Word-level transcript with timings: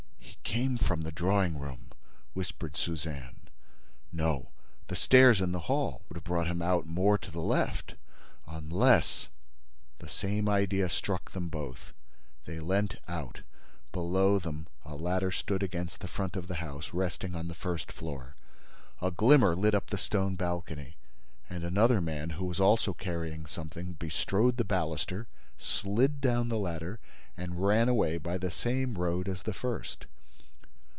"He 0.19 0.53
came 0.53 0.77
from 0.77 1.01
the 1.01 1.13
drawing 1.13 1.57
room," 1.57 1.91
whispered 2.33 2.75
Suzanne. 2.75 3.39
"No, 4.11 4.51
the 4.87 4.97
stairs 4.97 5.39
and 5.39 5.53
the 5.53 5.59
hall 5.69 6.01
would 6.09 6.17
have 6.17 6.25
brought 6.25 6.47
him 6.47 6.61
out 6.61 6.85
more 6.85 7.17
to 7.19 7.31
the 7.31 7.39
left—Unless—" 7.39 9.29
The 9.99 10.09
same 10.09 10.49
idea 10.49 10.89
struck 10.89 11.31
them 11.31 11.47
both. 11.47 11.93
They 12.43 12.59
leant 12.59 12.97
out. 13.07 13.43
Below 13.93 14.39
them, 14.39 14.67
a 14.83 14.95
ladder 14.97 15.31
stood 15.31 15.63
against 15.63 16.01
the 16.01 16.07
front 16.09 16.35
of 16.35 16.49
the 16.49 16.55
house, 16.55 16.93
resting 16.93 17.33
on 17.33 17.47
the 17.47 17.53
first 17.55 17.89
floor. 17.89 18.35
A 19.01 19.09
glimmer 19.09 19.55
lit 19.55 19.73
up 19.73 19.87
the 19.89 19.97
stone 19.97 20.35
balcony. 20.35 20.97
And 21.49 21.63
another 21.63 22.01
man, 22.01 22.31
who 22.31 22.43
was 22.45 22.59
also 22.59 22.93
carrying 22.93 23.45
something, 23.45 23.93
bestrode 23.93 24.57
the 24.57 24.65
baluster, 24.65 25.27
slid 25.57 26.19
down 26.19 26.49
the 26.49 26.59
ladder 26.59 26.99
and 27.37 27.63
ran 27.65 27.87
away 27.87 28.17
by 28.17 28.37
the 28.37 28.51
same 28.51 28.95
road 28.95 29.29
as 29.29 29.43
the 29.43 29.53
first. 29.53 30.07